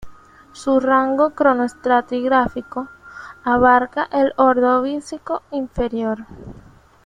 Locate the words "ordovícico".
4.35-5.43